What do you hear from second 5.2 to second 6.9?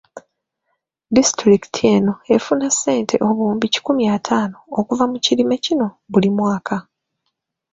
kirime kino buli mwaka.